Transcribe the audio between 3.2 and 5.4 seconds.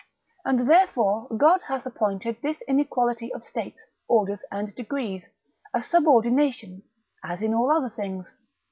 of states, orders, and degrees,